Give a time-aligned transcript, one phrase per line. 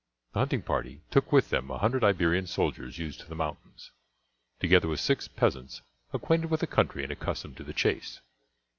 [0.33, 3.91] The hunting party took with them a hundred Iberian soldiers used to the mountains,
[4.59, 8.19] together with six peasants acquainted with the country and accustomed to the chase.